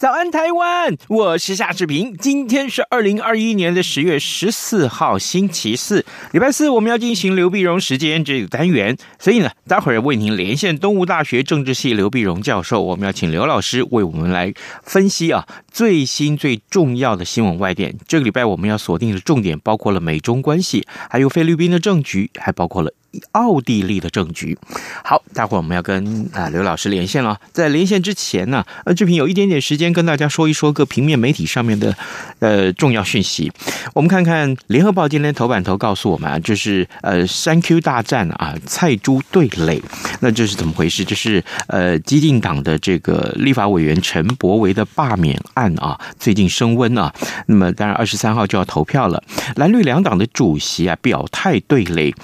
[0.00, 0.96] 早安，台湾！
[1.08, 2.16] 我是夏志平。
[2.16, 8.96] 今天是二零二一年的十月十四号，星期四，礼拜四，我们要进行刘碧荣时间这个单元。
[9.18, 17.94] 所以呢，待会儿为您连线东吴大学政治系刘碧荣教授，我们要请刘老师为我们来分析啊最新最重要的新闻外电。
[18.08, 22.90] 这个礼拜我们要锁定的重点包括了美中关系，还有菲律宾的政局，还包括了。
[23.32, 24.56] 奥地利的政局，
[25.04, 27.38] 好，待会儿我们要跟啊刘老师连线了。
[27.52, 31.96] 在连线之前呢，呃，志平有一点点时间跟大家说一说各平面媒体上面的
[32.38, 33.50] 呃重要讯息。
[33.94, 39.82] 我们看看《联合报》今天头版头告诉我们啊，就是呃三 Q 大战啊，蔡朱对垒，
[40.20, 41.04] 那这是怎么回事？
[41.04, 47.12] 就是呃激进党的这个立法委员陈柏惟的罢免案啊，最近升温啊。
[47.46, 49.22] 那么当然二十三号就要投票了，
[49.56, 52.14] 蓝绿两党的主席啊表态对垒，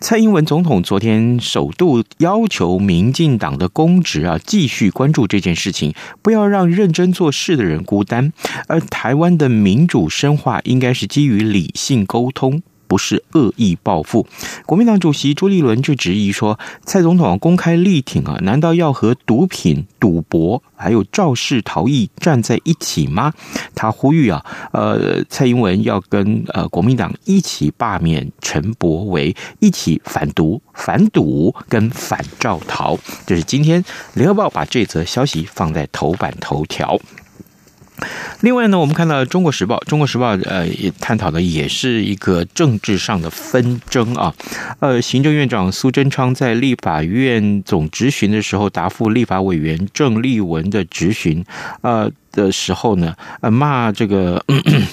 [0.00, 8.32] 蔡英文总统昨天首度要求民进党的公职啊，继续关注这件事情，不要让认真做事的人孤单。
[8.66, 12.62] 而台湾的民主深化，应该是基于理性沟通。
[12.92, 14.26] 不是恶意报复。
[14.66, 23.32] 国民党主席朱立伦就质疑说：“蔡总统公开力挺啊，难道要和毒品、赌博还有肇事逃逸站在一起吗？”
[23.74, 32.98] 他呼吁啊，呃，蔡英文要跟呃国民党一起罢免陈柏惟，一起反毒、反赌跟反肇逃。
[33.26, 33.82] 这是今天
[34.12, 37.00] 联合报把这则消息放在头版头条。
[38.40, 44.34] 另外呢，我们看到《中国时报》，《中国时报》呃也探讨的也是一个政治上的纷争啊。
[44.80, 51.44] 呃，行政院长苏贞昌在立法院总质询的时候，答复立法委员郑立文的质询，
[51.82, 52.10] 呃。
[52.32, 54.42] 的时候呢，呃，骂这个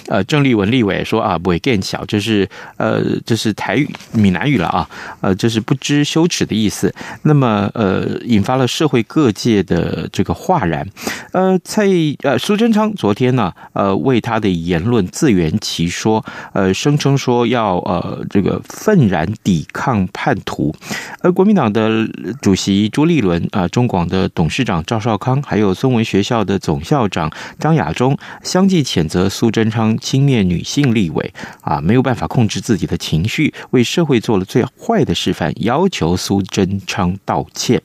[0.08, 4.90] 呃 郑丽文立委说啊，不会更小，这是呃这是台语闽南语了啊，
[5.22, 6.94] 呃这是不知羞耻的意思。
[7.24, 10.88] 那么呃引发了社会各界的这个哗然。
[11.32, 11.88] 呃蔡
[12.24, 16.24] 呃苏贞昌昨天呢呃为他的言论自圆其说，
[16.54, 20.76] 呃声称说要呃这个愤然抵抗叛徒。
[21.22, 22.08] 而国民党的
[22.42, 27.29] 主席朱立伦啊、中广的董事长赵少康，还有孙文学校的总校长。
[27.60, 37.82] 张亚中相继谴责苏贞昌轻蔑女性立委啊，没有办法控制自己的情绪，为社会做了最坏的示范，要求苏贞昌道歉。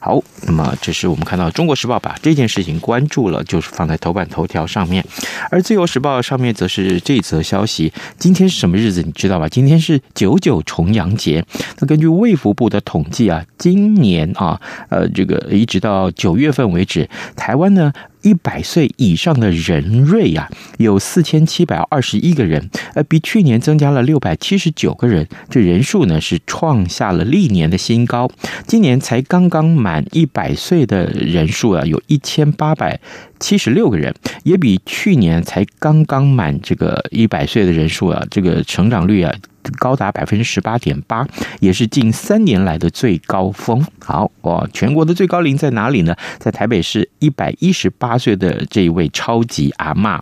[0.00, 5.04] 好，那么这是我们看到《中国时报》把这件事情关注了，就是放在头版头条上面。
[5.50, 9.02] 而《自由时报》上面则是这则消息：今天是什么日子？
[9.02, 9.48] 你知道吧？
[9.48, 11.44] 今天是九九重阳节。
[11.78, 17.92] 那根据卫福部的统计啊，今年啊，呃，这个一直到九月份为止，台湾呢。
[18.28, 28.30] 一百岁以上的人瑞呀，有四千七百二十一个人，呃，比去年增加了六百七十九个人，这人数呢是创下了历年的新高。
[28.66, 33.00] 今年才刚刚满一百岁的人数啊，有一千八百
[33.40, 34.14] 七十六个人，
[34.44, 39.34] 也比去年才刚刚满这个一百岁的人数啊，这个成长率啊。
[39.78, 41.26] 高达百分之十八点八，
[41.60, 43.84] 也是近三年来的最高峰。
[43.98, 46.14] 好，哇，全国的最高龄在哪里呢？
[46.38, 50.20] 在台北市一百一十八岁的这一位超级阿嬷。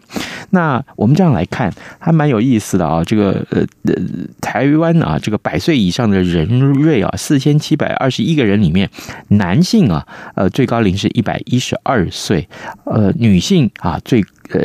[0.50, 3.02] 那我们这样来看，还蛮有意思的啊。
[3.04, 3.94] 这个呃呃，
[4.40, 8.88] 台湾啊，这个百岁以上的人瑞啊，四千七百二十一个人里面，
[9.28, 12.48] 男性啊，呃，最高龄是一百一十二岁，
[12.84, 14.24] 呃，女性啊，最。
[14.50, 14.60] 呃，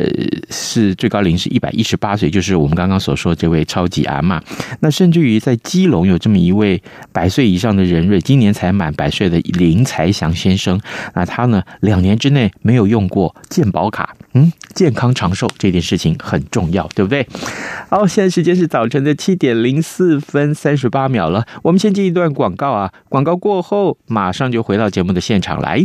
[0.50, 4.40] 是最高龄是一百一十八岁，就是我们刚刚所说这位超级阿嬷。
[4.80, 6.80] 那甚至于在基隆有这么一位
[7.12, 10.80] 百岁以上的人瑞，今年才满百岁的林财祥先生。
[11.14, 17.26] 那他呢，两年之内没有用过健保卡，嗯，健康长寿这件事情很重要，对不对？
[17.88, 25.84] 好，现在时间是早晨的七点零四分三十八秒了，我们先进一段广告啊，广告过后马上就回到节目的现场来。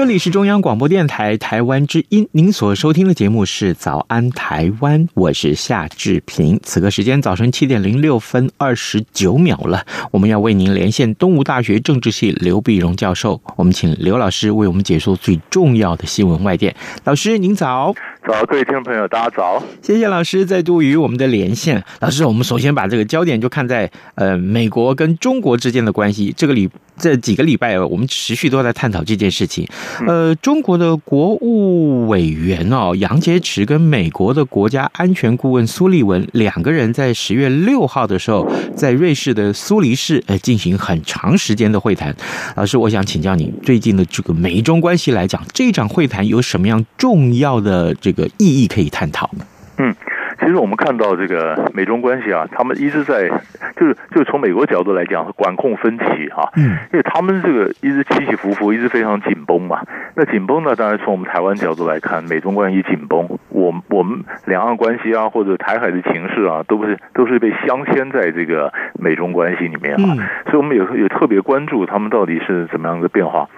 [0.00, 6.58] 这里是中央广播电台台湾之音，您所收听的节目是《早安台湾》，我是夏志平。
[6.62, 16.74] 此刻时间早晨七点零六分二十九秒了，我们要为您连线东吴大学政治系刘碧荣教授，我们请刘老师为我们解说最重要的新闻外电。
[17.04, 17.94] 老师您早。
[18.30, 19.60] 早，各位听众朋友，大家早！
[19.82, 21.82] 谢谢老师再度与我们的连线。
[21.98, 26.32] 老师，我们首先把这个焦点就看在呃美国跟中国之间的关系。
[26.36, 29.66] 这个礼这几个礼拜，我们持续都在探讨这件事情。
[30.06, 42.14] 呃，中国的国务委员哦杨洁篪跟美国的国家安全顾问苏利文两个人在十月六号的时候，在瑞士的苏黎世呃进行很长时间的会谈。
[42.54, 48.19] 老师，我想请教你，最近的这个美中关系来讲，这场会谈有什么样重要的这个？
[48.38, 49.30] 意义可以探讨。
[49.78, 49.94] 嗯，
[50.38, 53.30] 其实我们看到这个美中关系啊，他们一直在，
[53.76, 56.44] 就是就从美国角度来讲，管控分歧啊。
[56.56, 59.80] 嗯，因为他们这个一直起起伏伏，一直非常紧绷嘛。
[60.16, 70.14] 那紧绷呢，当然从我们台湾角度来看，美中关系紧绷，我我们两岸关系啊，或者台海的情势啊，都不是都是被镶嵌在这个美中关系里面啊。
[70.50, 73.48] 所以我们也也特别关注他们到底是怎么样的变化。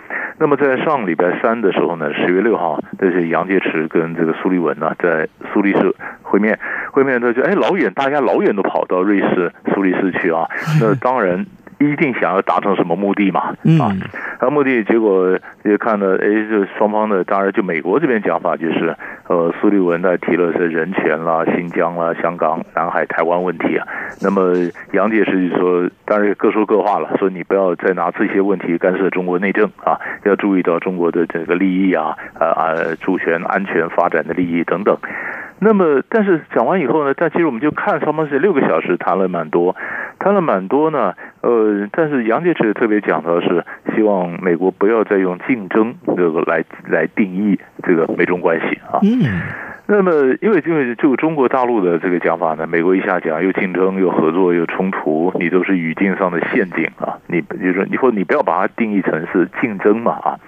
[0.42, 6.58] 那么在上礼拜三的时候呢，十月六号，这是杨洁篪跟这个苏利文呢，在苏黎世会面，
[6.90, 10.48] 会面他就哎老远，大家老远都跑到瑞士苏黎世去啊，
[10.82, 11.46] 那当然。
[11.78, 13.40] 一定想要达成什么目的嘛？
[13.80, 13.90] 啊，
[14.38, 18.96] 然后目的结果也看到，哎，就双方的当然就美国这边讲法就是，
[19.32, 23.87] 呃，苏利文呢提了是人权啦、新疆啦、香港、南海、台湾问题啊。
[24.20, 24.52] 那么
[24.93, 34.99] 杨洁篪就说，当然各说各话了，说你不要再拿这些问题干涉中国内政啊，要注意到中国的这个利益啊，啊啊，主权、安全、发展的利益等等。
[35.61, 39.76] 那么，但是讲完以后呢，但其实我们就看双方是六个小时谈了蛮多，
[40.19, 41.14] 谈了蛮多呢。
[41.40, 43.64] 呃，但是杨洁篪特别讲的是，
[43.94, 48.99] 希望美国不要再用竞争这个来来定义这个美中关系啊。
[49.22, 49.40] 嗯。
[49.84, 57.19] 那么，因为因为就中国大陆的这个讲法呢，美国一下讲又竞争又合作又冲突，你都是语境上的陷阱啊。
[57.26, 60.38] 你比如说，你说你不要把它定义成是竞争嘛啊。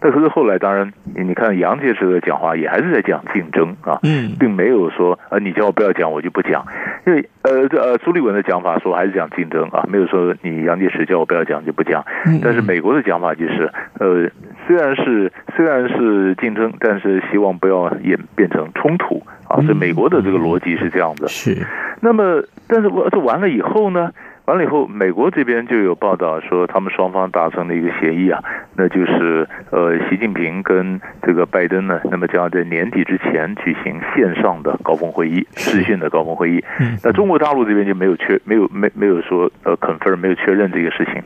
[0.00, 6.64] 但可是后来，当然，你看杨洁篪的讲话也还是在讲竞争啊，嗯，并没有说呃，你叫我不要讲，我就不讲，
[7.06, 12.04] 因为呃，这呃朱立文的讲法说还是讲竞争啊，没有说你杨洁篪叫我不要讲就不讲。
[12.42, 14.26] 但是美国的讲法就是呃，
[14.66, 21.28] 虽然是虽然是竞争，但是希望不要演变成冲突啊，所以美国的这个逻辑是这样子。
[21.28, 21.56] 是，
[22.00, 24.10] 那么但是我这完了以后呢？
[24.50, 28.42] 完了以后，美国这边就有报道说，他们双方达成了一个协议啊，
[28.74, 36.64] 那就是呃，习近平跟这个拜登呢，那么将要在年底之前举行线上的高峰会议，视讯的高峰会议。
[37.04, 41.22] 那中国大陆这边就没有确没有没没有说呃 confirm 没有确认这个事情。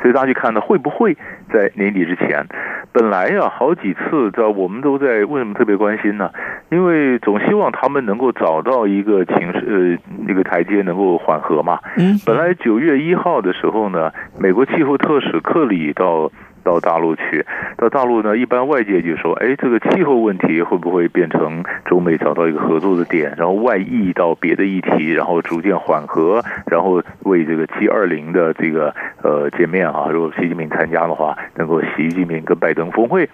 [0.00, 1.14] 所以大家去看呢，会不会
[1.52, 2.46] 在年底之前？
[2.92, 6.30] 本来呀，好几次在我们都在为什么特别关心呢？
[6.70, 11.78] 因为总希望他们能够找到一个情势，呃，那个台阶能够缓和嘛。
[11.96, 12.18] 嗯。
[12.24, 16.30] 本来九月一号的时候呢，美国气候特使克里到。
[16.62, 17.46] 到大陆去，
[17.78, 33.30] 到大陆呢，一般外界就说，哎，这个气候问题会不会变成中美找到一个合作的点，然后外溢到别的议题，然后逐渐缓和，然后为这个 G 二零的这个呃见面啊，如果习近平参加的话，能够习近平跟拜登峰会，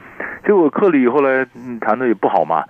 [0.46, 1.44] 结果克里后来
[1.80, 2.62] 谈的也不好嘛，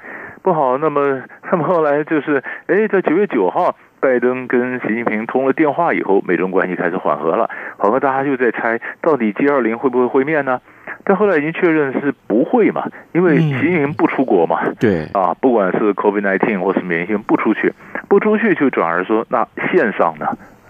[0.47, 3.75] 不好，那么那么后来就是，哎，在九月九号。
[3.99, 7.51] 拜登跟习近平通了电话以后，美中关系开始缓和了。
[7.79, 10.61] 缓和，大家就在猜，到底 G 二零会不会会面呢？
[11.03, 17.73] 但后来已经确认是不会嘛，因为习近平不出国嘛，对啊，不管是 COVID-19 或是免疫性不出去，
[18.09, 20.27] 不出去就转而说那线上呢？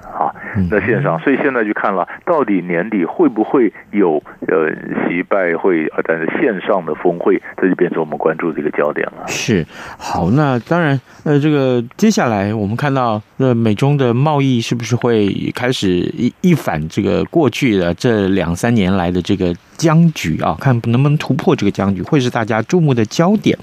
[0.06, 0.32] 啊，
[0.70, 4.70] 那线上，所以现在就看了，到底年底会不会有呃
[5.08, 9.26] 习拜会，但是线上的峰会，这就变成我们关注这个焦点了。
[9.26, 9.66] 是，
[9.98, 20.56] 好，那当然，呃，这个接下来我们看到，那美中的贸易是不是会开始一一反这个过去的这两三年来的这个僵局啊？
[20.58, 23.56] 看能不能突破这个僵局，会是大家注目的焦点。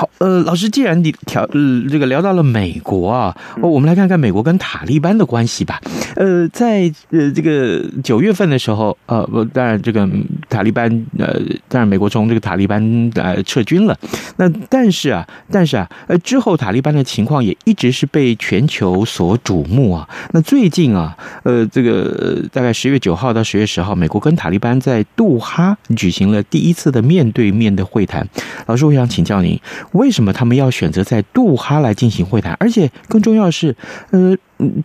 [0.00, 5.78] 好，呃，老师，既然你调呃这个聊到了美国啊，哦，我们来看看美国跟塔利班的关系吧。
[6.16, 10.08] 呃，在呃这个九月份的时候，呃，不，当然这个
[10.48, 11.38] 塔利班，呃，
[11.68, 13.94] 当然美国从这个塔利班呃撤军了。
[14.38, 20.08] 那但是啊，但是啊，呃之后塔利班的情况也一直是被全球所瞩目啊。
[20.32, 28.26] 那最近啊，呃，这个大概十月九号到十月十号，美国跟塔利班在杜哈举行了第一次的面对面的会谈。
[28.64, 29.60] 老师，我想请教您，
[29.92, 32.56] 为什么他们要选择在杜哈来进行会谈？
[32.60, 33.74] 而且更重要的是，
[34.10, 34.36] 呃。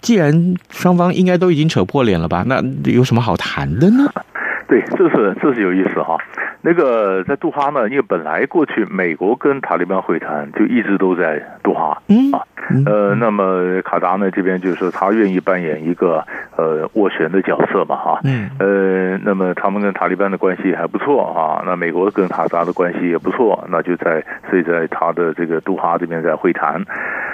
[0.01, 4.09] 既然双方应该都已经扯破脸了吧，那有什么好谈的呢？
[4.69, 6.17] 对，这是这是有意思哈。
[6.65, 12.41] 那个在杜哈呢，因为本来过去美国跟塔利班会谈就一直都在杜哈，嗯啊，
[12.87, 16.25] 呃，那么卡达呢这边就是说他愿意扮演一个
[16.57, 26.83] 呃斡旋的角色嘛哈，嗯，呃，那么他们跟塔利班的关系还不错啊，那美国跟卡达的关系也不错，那就在所以在他的这个杜哈这边在会谈，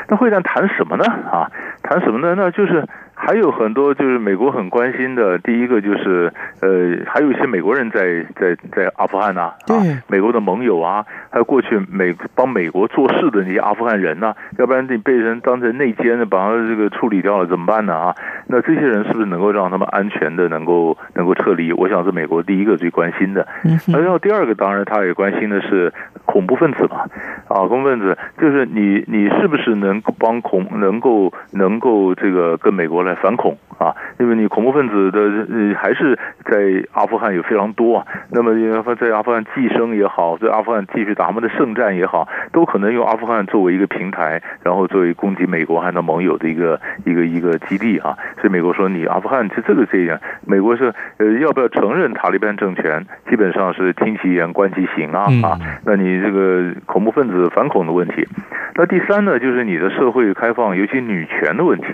[0.09, 1.05] 那会谈谈什么呢？
[1.05, 1.49] 啊，
[1.81, 2.35] 谈什么呢？
[2.35, 2.85] 那就是。
[3.23, 18.15] 还有很多就是美国很关心的，第一个就是呃，还有一些美国人在在在阿富汗呐啊，美国的盟友啊，还有过去美帮美国做事的那些阿富汗人呐，要不然你被人当成内奸的，把他这个处理掉了怎么办呢啊？
[18.47, 21.71] 那这些人是不是能够让他们安全的能够能够撤离？
[21.73, 23.47] 我想是美国第一个最关心的。
[23.87, 25.93] 然后第二个当然他也关心的是
[26.31, 27.05] 恐怖分子嘛，
[27.47, 33.11] 啊，恐怖分子就是你你是不是能帮恐能够能够这个跟美国来。
[33.21, 38.05] 反恐啊，因为你恐怖分子的呃还是在阿富汗有非常多啊。
[38.29, 48.15] 那么因为在阿富汗寄生也好，在阿富汗继续打他们的圣战也好，都可能用阿富汗作为一个平台，然后作为攻击美国和他盟友的一个一个一个基地啊。
[48.39, 55.57] 所以美国说你阿富汗是这个这样，美国是呃要不要承认塔利班政权，基本上是听其言观其行啊啊。
[55.85, 58.27] 那你这个恐怖分子反恐的问题，
[58.75, 61.87] 那第三呢就是你的社会开放，尤其女权的问题。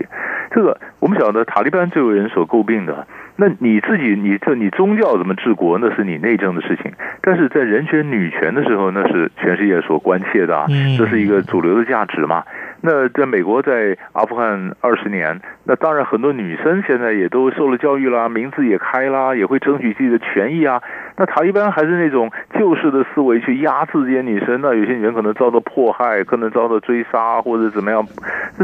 [0.58, 10.66] 这个我们晓得塔利班最为人所诟病的，那你自己你这你宗教怎么治国，那是你内政的事情，但是在人权女权的时候，那是全世界所关切的啊，
[10.98, 12.44] 这是一个主流的价值嘛。
[12.88, 20.82] 那在美国，在阿富汗二十年，那当然很多女生现在也都受了教育啦，名字也开啦，也会争取自己的权益啊。
[21.18, 28.02] 那塔利班还是那种旧式的思维去压制这些女生，那有些女人可能遭到迫害，可能遭到追杀或者怎么样。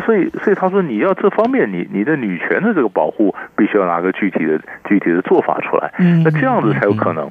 [0.05, 5.91] 所以，所以他说你要这方面，你你的女权的这个保护，必须要拿个具体的具体的做法出来。
[6.23, 7.29] 那这样子才有可能。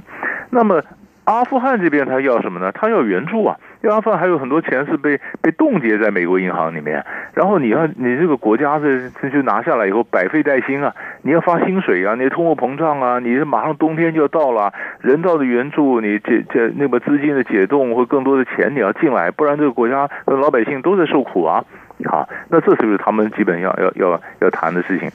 [0.51, 0.83] 那么。
[1.25, 2.73] 阿富汗这边他要什么呢？
[2.73, 3.57] 他要援助啊！
[3.83, 10.93] 因为阿富汗还有很多钱是被被冻结在美国银行里面，然后你要你这个国家这这就拿下来以后百废待兴啊！
[11.23, 21.65] 你要发薪水啊，你通货膨胀啊，你马上冬天就要到了，人道的援助，你这这那个资金的解冻或更多的钱你要进来，不然这个国家的老百姓都在受苦啊！
[22.07, 25.09] 好，那这是不是他们基本要要要要谈的事情？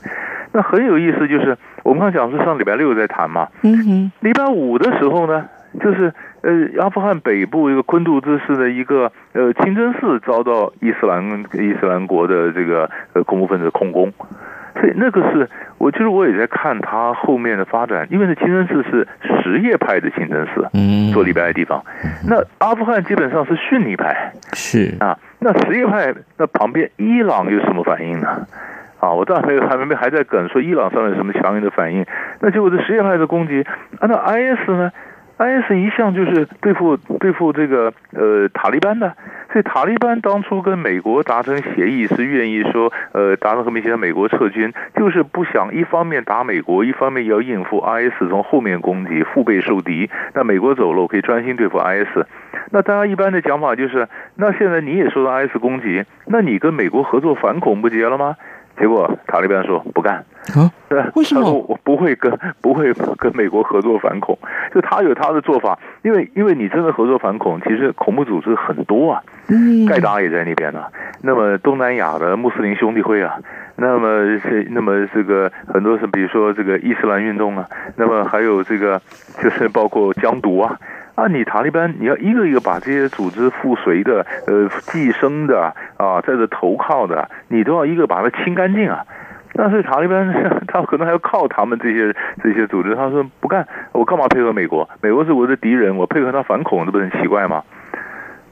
[0.53, 5.49] 那很有意思，就是我们刚讲是上礼拜六在谈嘛，嗯哼，礼拜五的时候呢？
[5.79, 14.11] 就是呃，阿富汗北部一个昆杜兹市的一个呃清真寺遭到伊斯兰伊斯兰国的这个呃恐怖分子空攻，
[14.79, 19.07] 所以那个是我其实我也在看他后面的发展，因为那清真寺是
[19.43, 21.83] 什叶派的清真寺，嗯，做礼拜的地方。
[22.27, 28.47] 那阿富汗基本上是逊尼派，是啊，那什叶派那旁边伊朗有什么反应呢？
[28.99, 32.03] 啊，我当时还没有还在梗说伊朗上面有什么强硬的反应，
[32.39, 33.61] 那结果这什叶派的攻击，
[33.99, 34.91] 啊，那 IS 呢
[35.37, 39.15] ？IS 一向就是对付对付这个呃塔利班的，
[39.51, 50.09] 所以塔利班当初跟美国达成协议是愿意说呃达成和平协议，美国撤军，就是不想一方面打美国，一方面要应付 IS 从后面攻击，腹背受敌。
[50.33, 52.25] 那美国走了，我可以专心对付 IS。
[52.71, 58.35] 那大家一般的讲法就是，那现在你也受到 IS 攻击，那你跟美国合作反恐不结了吗？
[58.79, 60.23] 结果塔利班说不干。
[60.55, 61.51] 啊，对， 为什么？
[61.51, 62.31] 我不会跟
[62.61, 64.37] 不会跟美国合作反恐，
[64.73, 69.21] 就他有他的做法，因为因为你真的合作反恐，其实恐怖组织很多啊，
[69.89, 70.91] 盖达也在那边呢、啊。
[71.21, 73.37] 那么东南亚的穆斯林兄弟会啊，
[73.75, 74.07] 那么
[74.39, 77.67] 是那么这个很多是比如说这个伊斯兰运动啊，
[77.97, 79.01] 那么还有这个
[79.41, 80.77] 就是包括疆独啊。
[81.17, 89.03] 啊，你塔利班，你要一个一个把这些组织附随的、呃，寄生的啊，在这投靠的，你都要一个把它清干净啊。
[89.53, 90.31] 但是塔利班
[90.69, 94.87] 他可能还要靠他们这些这些组织，他说不干，我干嘛配合美国？
[95.01, 97.63] 美国是我的敌人，我配合他反恐，这不是很奇怪吗？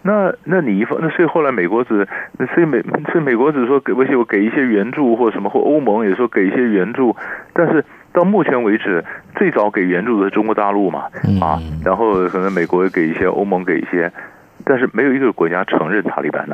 [0.01, 2.07] 那那你一方，那所以后来美国只，
[2.55, 2.81] 所以美
[3.11, 7.15] 所以美国只说给，而且我给一些援助或什么，或欧盟也说给一些援助，
[7.53, 7.85] 但是。
[8.15, 9.03] 到目前为止，
[9.35, 11.01] 最早给援助的是中国大陆嘛，
[11.41, 14.11] 啊，然后可能美国也给一些，欧盟给一些，
[14.63, 16.47] 但是没有一个国家承认塔利班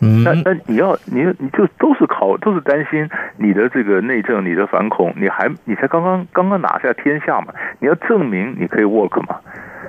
[0.00, 0.22] 呐。
[0.24, 7.48] 那那你要你你就都是考都是担心你的这个内政，你的反恐，你还你才刚刚刚刚拿下天下嘛，
[7.80, 9.36] 你要证明你可以 work 嘛。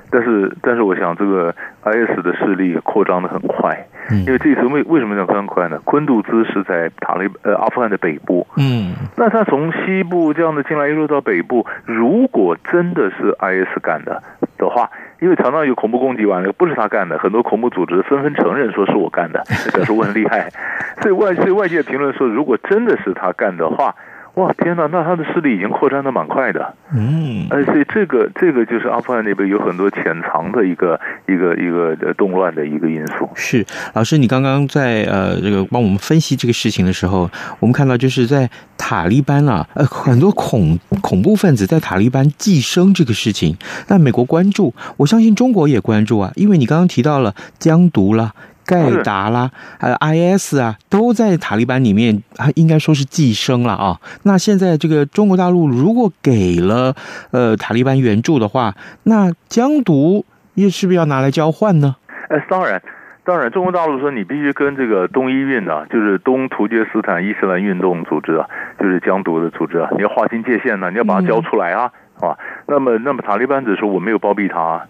[0.09, 3.77] 但是，但是，我想这个 IS 的势力扩张的很快，
[4.25, 5.77] 因为这次为为什么讲扩张快呢？
[5.83, 14.23] 昆杜兹是在塔利呃阿富汗的北部，嗯，那他从西部这样的进来一路到北部，如果真的是 IS 干的
[14.57, 19.43] 的话，因为常常有恐怖攻击完了不是他干的，很多恐怖组织纷纷承认说是我干的，
[19.73, 20.49] 表示我很厉害，
[21.01, 23.95] 所以外所以外界评论说，如果真的是他干的话。
[24.37, 33.27] 哇天哪，那他的势力已经扩张的蛮快的，嗯，呃，所以这个这个就是阿富汗那边有很多潜藏的一个一个一个动乱的一个因素。
[33.33, 33.65] 是
[33.95, 37.27] 老师，你刚刚在呃这个帮我们分析这个事情的时候，
[37.59, 48.35] 我们看到就是在塔利班啊，呃很多恐恐怖分子在塔利班寄生这个事情，那美国关注，我相信中国也关注啊，因为你刚刚提到了疆独了。
[48.67, 53.97] 盖达啦，还有 IS 啊，都在塔利班里面，啊，应该说是寄生了啊。
[54.23, 56.93] 那现在这个中国大陆如果给了
[57.31, 61.95] 呃塔利班援助的话，那疆独又是不是要拿来交换呢？
[62.29, 62.81] 呃，当然，
[63.23, 68.45] 当然，中国大陆说你必须跟这个东伊运啊，就是东突厥斯坦伊斯兰运动组织啊，
[68.77, 71.83] 就是疆独的组织啊，你要划清界限呢，你要把它交出来啊，
[72.19, 74.85] 啊、嗯，那么那么塔利班只说我没有包庇他啊。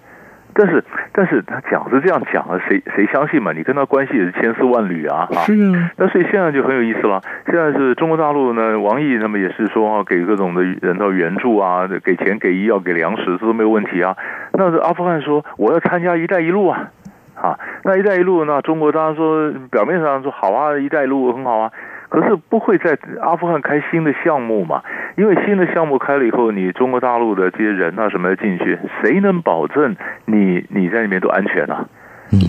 [0.58, 0.84] 但是，
[1.14, 3.54] 但是他讲是这样讲啊，谁谁相信嘛？
[3.54, 5.42] 你跟他关系也是千丝万缕啊，哈。
[5.42, 5.92] 是啊。
[5.98, 7.22] 那所以现在就很有意思了。
[7.46, 14.18] 现在是中国大陆呢，王毅他们也是说啊给各种的人道援助啊，给钱、给医药、给粮食，这都没有问题啊。
[14.54, 16.90] 那这阿富汗说我要参加“一带一路”啊，
[17.36, 21.72] 啊，那“一带一路”呢中国当然说表面上说好啊，“一带一路”很好啊。
[22.10, 24.82] 可是不会在阿富汗开新的项目嘛？
[25.18, 31.88] 因为新的项目开了以后，你中国大陆的这些人啊什么的进去，谁能保证你你在里面都安全呢？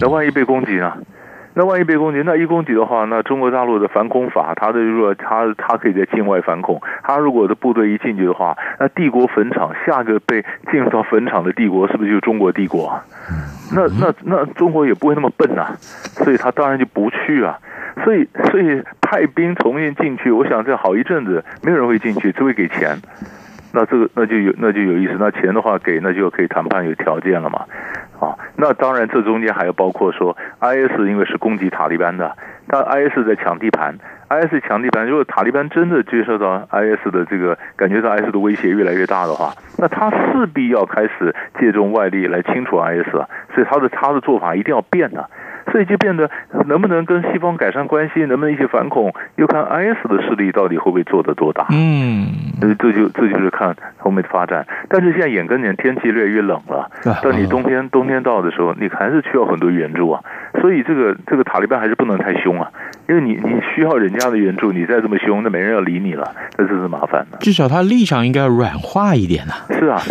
[0.00, 0.92] 那万一被攻击呢？
[1.54, 13.02] 那万一被攻击，那一攻击的话，那中国大陆的反恐法，他的如果他他可以在境外反恐，他如果的部队一进去的话，那帝国坟场下个被进入到坟场的帝国，是不是就是中国帝国啊？
[13.74, 17.58] 那那那中国也不会那么笨呐，所以他当然就不去啊。
[18.04, 22.96] 所以，所以派兵重新进去，我想这好一阵子没有人会进去，只会给钱。
[23.70, 25.16] 那这个那就有那就有意思。
[25.20, 27.66] 那钱的话给，那就可以谈判有条件了嘛。
[28.18, 32.34] 啊，那当然这中间还要包括说，IS 因为是攻击塔利班的，
[32.66, 33.94] 但 IS 在抢地盘
[34.30, 35.06] ，IS 抢地盘。
[35.06, 43.10] 如果塔利班真的接受到 IS 的这个感觉到 IS 的威胁越来越大的话，那他势必要开始借助外力来清除 IS。
[43.54, 45.28] 所以他的他的做法一定要变的。
[45.70, 46.30] 所以就变得
[46.66, 51.66] 能不能跟西方改善关系，能不能一起反恐，又看 IS 的势力到底会不会做得多大。
[51.70, 52.26] 嗯，
[52.60, 54.66] 这就这就是看后面的发展。
[54.88, 56.90] 但是现在眼跟眼，天气越来越冷了。
[57.22, 60.22] 但你冬天冬天到的时候，你还是需要很多援助啊。
[60.60, 62.70] 所以这个这个塔利班还是不能太凶啊，
[63.08, 67.38] 因为你你需要人家的援助，你再这么凶，那没人要理你了，那这是麻烦的。
[67.38, 69.64] 至少他立场应该要软化一点啊。
[69.70, 70.02] 是啊。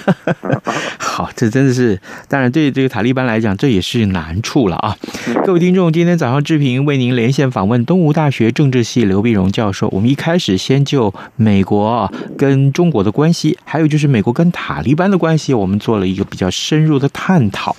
[0.98, 4.96] 好，这真的是，当然对这个塔利班来讲，这也是难处了啊。
[5.46, 9.88] 各位听众，今天早上志平为您连线访问东吴大学政治系刘碧荣教授。
[9.90, 17.76] 我们一开始先就美国跟中国的关系，还有就是美国跟塔利班的关系，我们做了一个比较深入的探讨。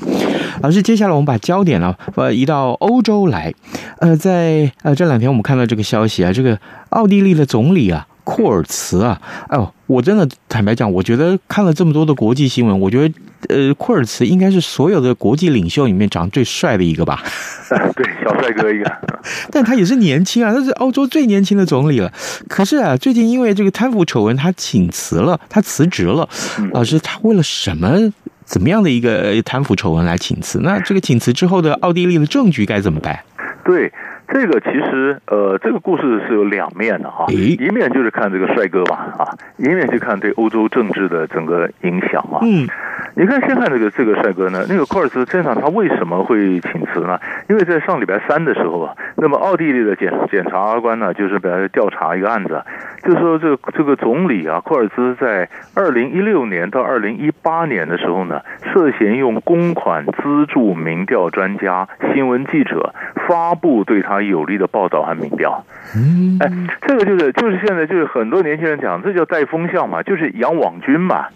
[0.60, 3.52] 老师，接下来我们把焦点呢，呃，移到欧洲来。
[3.98, 6.58] 呃，在呃这两天我们看到这个消息啊，这个
[6.90, 8.06] 奥地利的总理啊。
[8.24, 9.18] 库尔茨啊，
[9.48, 13.14] 哎呦，我真的坦白讲，我觉得看了这么多的国际新闻，我觉得
[13.48, 17.22] 呃，库尔茨应该是所有的国际领袖里面长得最帅的一个吧？
[17.96, 18.92] 对，小帅哥一个。
[19.50, 22.12] 但他也是年轻啊，他是欧洲最年轻的总理了。
[22.48, 26.28] 可是啊，最近因为这个贪腐丑闻，他请辞了，他辞职了。
[26.72, 28.12] 老师，他为了什么？
[28.48, 30.60] 怎么样的一个贪腐丑闻来请辞？
[30.62, 33.20] 那这个请辞之后的奥地利的政局该怎么办？
[33.62, 33.92] 对。
[34.30, 39.24] 这个其实，呃，这个故事是有两面的哈，一面就是看这个帅哥吧，啊，
[39.56, 42.36] 一面就看对欧洲政治的整个影响啊。
[42.42, 42.68] 嗯，
[43.14, 47.18] 你看，先看这个这个帅哥呢，那个库尔茨先生他为什么会请辞呢？
[47.48, 52.62] 因为在上礼拜三的时候啊，那么奥地利的检检察官呢，就是本来调查一个案子，
[53.02, 62.94] 就是说这个这个总理啊，库尔兹在二零一六年到二零一八年的时候呢，涉嫌用公款资助民调专家、新闻记者
[63.26, 65.64] 发布对他有利的报道和民调。
[65.96, 66.50] 嗯，哎，
[66.82, 71.26] 这个就是就是现在就是很多年轻人讲，这叫带风向嘛，就是养网军嘛，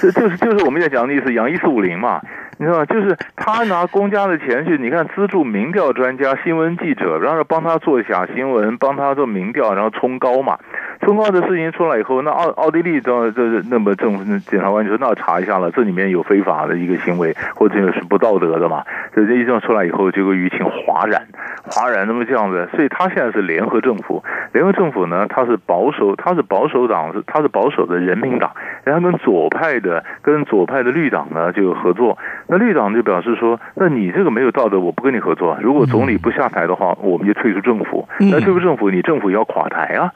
[0.00, 2.20] 这就是就是我们在讲的意思，养一四五零嘛。
[2.58, 2.86] 你知道吗？
[2.86, 10.58] 就是他拿公家的钱去，你看资助民调专家、新闻记者，然后帮他做假新闻，帮他做民调，然后冲高嘛。
[11.02, 18.82] 冲高的事情出来以后，那奥奥地利的这那么政府检察官就说：“那查一下了，这里面有非法的一个行为，或者是不道德的嘛。”
[19.14, 21.22] 这这一证出来以后，这个舆情哗然，
[21.64, 22.06] 哗然。
[22.06, 24.22] 那么这样子，所以他现在是联合政府。
[24.52, 28.52] 联合政府呢，他是保守，他是保守党，是他是保守的人民党，
[28.84, 32.16] 然后跟左派的跟左派的绿党呢就合作。
[32.46, 35.58] 那绿党就表示说：“那你这个没有道德，我不跟你合作。
[35.60, 38.08] 如果总理不下台的话，我们就退出政府。
[38.18, 40.12] 那退出政府，你政府要垮台啊。”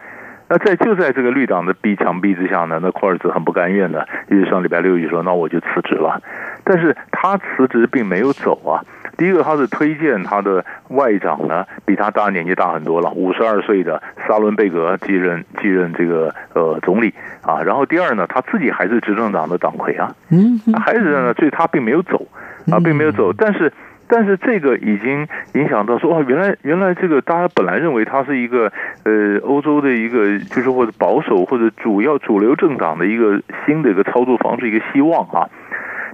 [0.52, 6.20] 那在就在这个绿党的逼强逼之下呢，那库尔兹很不甘愿的，于是上礼拜六就说：“那我就辞职了。”
[6.64, 8.82] 但是他辞职并没有走啊。
[9.20, 17.60] 第一个，他是推荐他的外长呢，比他大年纪大很多了，五十二岁的沙伦贝格继任继任这个呃总理啊。
[17.60, 22.26] 然后第二呢，他自己还是执政党的党魁啊，嗯，还是呢，所以他并没有走
[22.72, 23.70] 啊，并没有走，但是。
[24.12, 28.72] 但是这个已经影响到说哦，原来原来这个大家本来认为他是一个
[29.04, 35.46] 呃欧洲的一个就是或者保守或者主要主流政党的一个新的一个操作方式一个希望啊。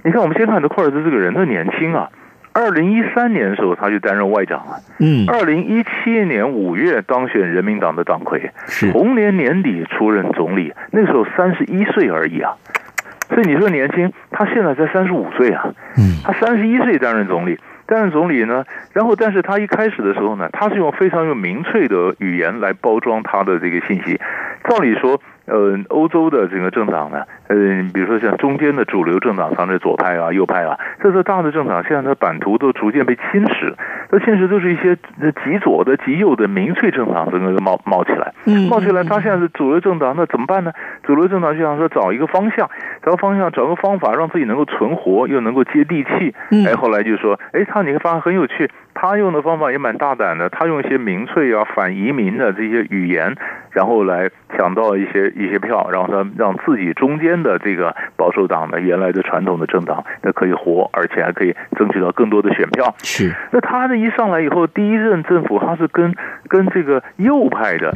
[0.03, 2.07] 你看我们先看这库尔兹这个人，他年轻啊，
[2.57, 12.53] 二零一三年的时候他就担任外长了，嗯，二零一七年五月当选人民党的党魁，是同年年底出任总理，那时候三十一岁而已啊。
[13.29, 17.59] 所以你说年轻，他现在才三十五岁啊，嗯，他三十一岁担任总理。
[17.85, 24.19] 担任总理呢，然后，但是他一开始的时候呢，他是用非常用民粹的语言来包装他的这个信息。
[24.67, 27.55] 照理说，呃，欧洲的这个政党呢，呃，
[27.93, 33.73] 比如说像中间的主流政党，像这左派啊、右派啊，这些大的政党，现在的版图都逐渐被侵蚀。
[34.11, 34.95] 那侵蚀都是一些
[35.43, 38.33] 极左的、极右的民粹政党，整个冒冒起来，
[38.69, 39.03] 冒起来。
[39.03, 40.71] 他现在是主流政党，那怎么办呢？
[41.03, 42.69] 主流政党就想说找一个方向，
[43.01, 46.35] 找个方向，找个方法，让自己能够存活，又能够接地气。
[46.67, 48.69] 哎，后来就说，哎，他你看方法很有趣。
[48.99, 53.35] 他用的方法也蛮大胆的，他用一些民粹啊、反移民的这些语言，
[53.69, 62.95] 然后来抢到一些一些票，然后他让自己中间的这个保守党呢，原来的传统的政党，那可以活，而且还可以争取到更多的选票。
[62.99, 66.13] 是，那他这一上来以后，第一任政府他是跟
[66.47, 67.93] 跟这个右派的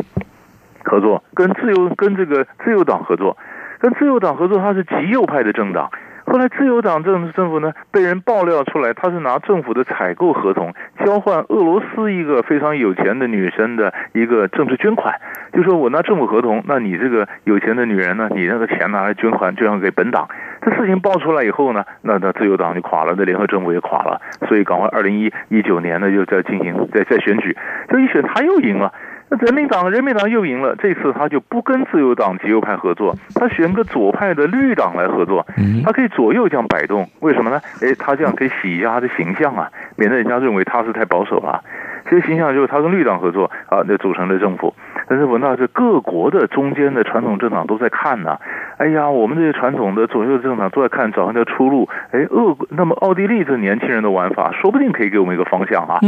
[0.84, 3.38] 合作，跟自由跟这个自由党合作，
[3.80, 5.90] 跟自由党合作，他是极右派的政党。
[6.32, 10.74] 后来，自由党政政府呢，被人爆料出来，他是拿政府的采购合同
[11.06, 15.14] 交换俄罗斯一个非常有钱的女生的一个政治捐款，
[15.52, 20.30] 就说我拿政府合同，那你这个有钱的女人呢，你那个钱拿来捐款，捐款给本党。
[20.62, 27.58] 这事情爆出来以后呢，那那自由党就垮了，那联合政府也垮了，所以赶快二零一一九年呢，又在进行在在选举，
[27.90, 28.94] 这一选他又赢了。
[29.32, 30.76] 那人民党，人民党又赢了。
[30.76, 35.48] 这次他就不跟自由党极右派合作，他选个左派的绿党来合作。
[35.86, 37.62] 他可以左右这样摆动，为什么呢？
[37.82, 41.64] 哎，他这样可以洗一下他的形象啊，免得人家认为他是太保守了。
[42.12, 44.76] 这个形象就是他跟绿党合作啊，那组成的政府。
[45.08, 48.38] 但是我那是各国的中间的传统政党都在看呢。
[48.78, 51.88] 哎呀，我们这些传统的左右政党都在看，找一条出路。
[52.12, 56.00] 哎，俄那么奥地利这年轻人的玩法，说不定可以给我们一个方向啊。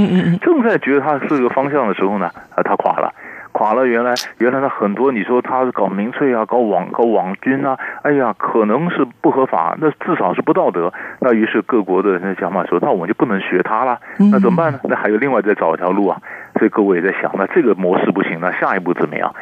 [0.41, 3.13] 正在觉得他是个方向的时候呢，啊，他垮了。
[3.53, 10.91] 垮了，原来原来的很多，你说他是搞民粹啊，搞网搞网军啊，哎呀，可能是不合法，那至少是不道德。
[11.19, 13.99] 那于是各国的那想法说，那我们就不能学他了，
[14.31, 14.79] 那怎么办呢？
[14.83, 16.19] 那还有另外再找一条路啊。
[16.59, 19.33] 所以各位也在想，那这个模式不行，那下一步怎么样？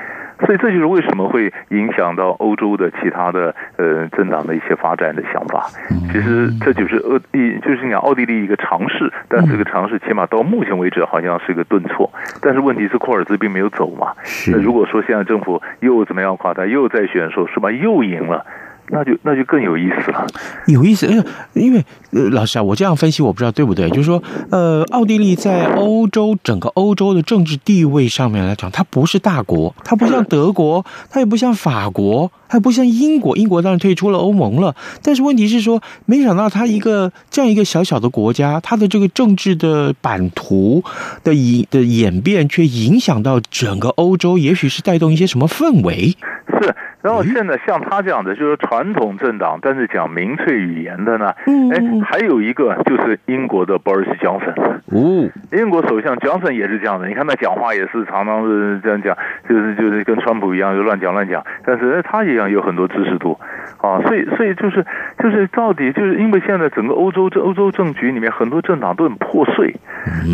[0.46, 5.68] 所以这就是为什么会影响到欧洲的其他的呃政党的一些发展的想法。
[6.12, 12.12] 其实这就是奥地，就是讲奥地利一个尝试，但这个尝试起码到目前为止好像是个顿挫。
[12.42, 14.14] 但是问题是库尔兹并没有走嘛。
[14.48, 18.46] 那如果说现在政府又怎么样垮台，又再选说是吧，又赢了。
[18.92, 20.28] 那就那就更有意思了，
[20.68, 40.84] 有意思，因为因为呃，老师啊，我这样分析我不知道对不对，就是说，呃，奥地利在欧洲整个欧洲的政治地位上面来讲，它不是大国，它不像德国，它也不像法国，它也不像英国，英国当然退出了欧盟了，但是问题是说，没想到它一个这样一个小小的国家，它的这个政治的版图
[41.24, 46.14] 的演的演变，却影响到整个欧洲，也许是带动一些什么氛围。
[46.62, 54.54] 是，然后现在像他这样的，就是传统政党，但是讲民粹语言的呢，哎，还有一个就是英国的 Boris Johnson，
[54.92, 63.40] 哦，英国首相 Johnson 也是这样的，你看他讲话也是常常是这样讲，就是就是跟川普一样就乱讲乱讲，但是他一样有很多支持度，
[63.80, 64.86] 啊，所以所以就是
[65.20, 69.76] 就是到底就是因为现在整个欧洲这欧洲政局里面很多政党都很破碎，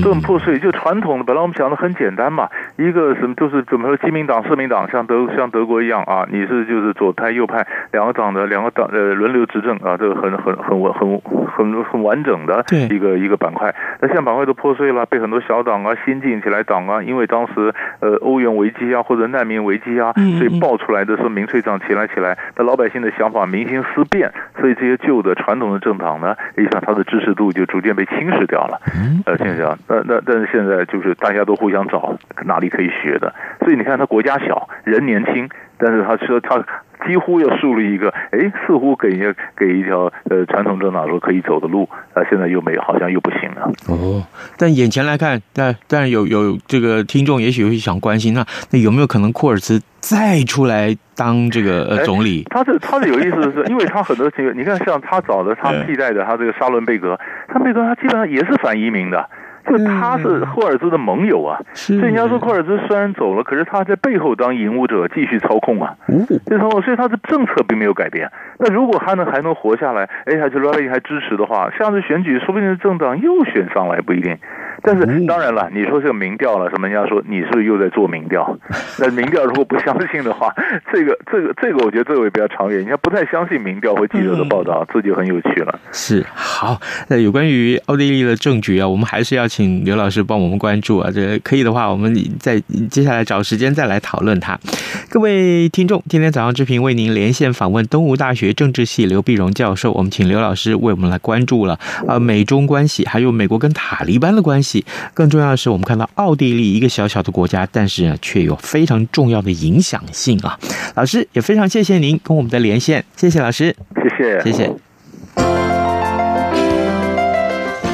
[0.04, 11.22] 都很破碎，就传统的本来我们讲的很简单嘛，一个什么就是怎么说基民党社民党像德像德国一样啊，你是就是左派右派两个党的两个党呃轮流执政啊，这个很很很稳很
[11.56, 13.74] 很很完整的一个一个板块。
[14.02, 28.80] 那现在板块都破碎了，被很多小党啊新进起来党啊，因为当时呃欧元危机啊或者难民危机啊，所以爆出来的说民粹党起来起来，那老百姓的想法民心思变，所以这些旧的传统的政党呢，你想它的支持度就逐渐被侵蚀掉了。
[29.26, 35.50] 呃，现在讲那那但是现在就是大家都互相找哪里可以学的，所以你看他国家小人年轻。
[35.78, 36.58] 但是他说他
[37.06, 39.22] 几乎要树立一个，哎，似乎给一
[39.56, 43.72] 给一条呃传统政党说可以走的路，啊，现在又没有，好像又不行了。
[43.88, 44.26] 哦，
[44.58, 52.44] 但眼前来看，但但有有这个听众也许会想关心，那那有没有可能库尔茨再出来当这个呃总理？
[52.50, 59.30] 他是他是有意思的是，因为他很多情况，你看像他找的他 替代的他这个沙伦贝格，他贝格他基本上也是反移民的。
[59.68, 65.96] 就他是霍尔兹的盟友啊，所以人家说霍尔兹虽然走了，可是他在背后当引武者继续操控啊，
[66.46, 68.32] 这操控所以他的政策并没有改变。
[68.60, 74.38] 那如果他能还能活下来，哎，还是罗利还支持的话，下次选举说不定政党又选上来不一定。
[74.84, 78.58] 但是当然了，你说这个民调了，什么人家说你是不是又在做民调？
[79.00, 80.54] 那民调如果不相信的话，
[80.94, 82.78] 这个这个这个，我觉得这个也比较长远。
[82.78, 85.80] 人家不太相信民调或记者的报道，这就很有趣了。
[85.92, 91.10] 是好，那有关于奥地利的政局啊，我们还是要请刘老师帮我们关注啊。
[91.10, 94.60] 这可以的话，我们再接下来找时间再来讨论它。
[95.10, 104.86] 各位听众，今天早上之平为您连线访问东吴大学政治系刘碧荣教授，我们请刘老师为我们来关注了啊，美中关系，还有美国跟塔利班的关系。
[105.16, 110.60] 更重要的是，我们看到奥地利一个小小的国家，但是呢，却有非常重要的影响性啊！
[110.94, 115.77] 老师也非常谢谢您跟我们的连线，谢谢老师，谢谢，谢谢。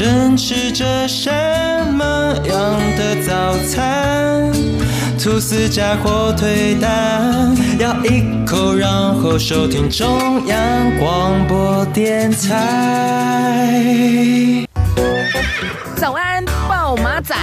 [0.00, 1.30] 正吃着什
[1.92, 4.50] 么样的早餐？
[5.22, 10.58] 吐司加火腿蛋，咬一口，然后收听中央
[10.98, 13.76] 广播电台。
[15.96, 17.34] 早安，报马仔。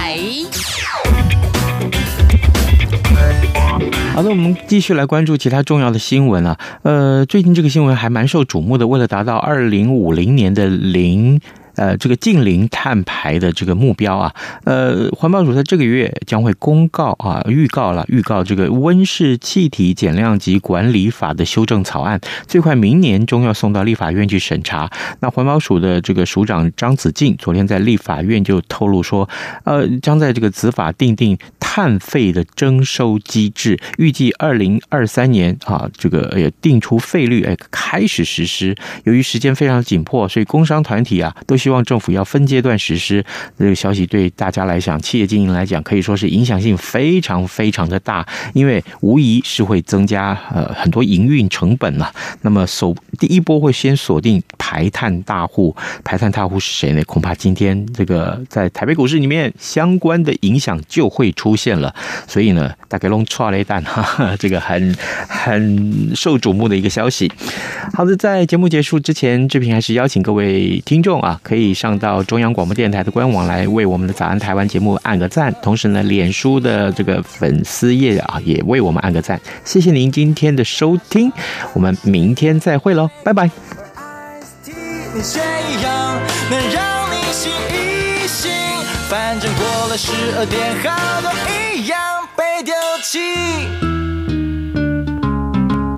[4.16, 6.58] 好的，我们继续来关注其他重要的新闻啊。
[6.82, 11.40] 呃，最近这个新闻还蛮受瞩目的，为了达到二零五零年的零。
[11.78, 24.90] 呃，这个净零碳排的这个目标啊，呃，环保署在这个月将会公告啊，预告了，预告这个温室气体减量及管理法的修正草案，最快明年中要送到立法院去审查。
[25.20, 29.28] 那环保署的这个署长张子静昨天在立法院就透露说，
[29.64, 38.76] 呃，将在这个子法定定碳费的征收机制，预计二零二三年啊，这个也定出费率，哎，开始实施。
[39.04, 43.22] 由于时间非常紧迫，所以工商团体啊都希希望政府要分阶段实施。
[43.58, 52.10] 这个消息对大家来讲，企业经营来讲，可以说是影响性非常非常的大，因为无疑是会增加呃很多营运成本了。
[52.40, 57.04] 那么首第一波会先锁定排碳大户，排碳大户是谁呢？
[57.04, 61.94] 恐怕今天这个在台北股市里面相关的影响就会出现了。
[62.26, 64.96] 所以呢，大概弄错了一单哈，这个很
[65.28, 67.30] 很受瞩目的一个消息。
[67.92, 71.57] 好的，在节目结束之前，志平还是邀请各位听众啊，可以。
[71.60, 79.40] 以上到中央广播电台的官网来为我们的早安台湾节目按个赞，同时呢，脸书的这个粉丝页啊，也为我们按个赞。
[79.64, 81.32] 谢谢您今天的收听，
[81.74, 83.50] 我们明天再会喽，拜拜。
[89.08, 91.30] 反正过了十二点，好多
[91.74, 91.98] 一样
[92.36, 93.97] 被丢弃。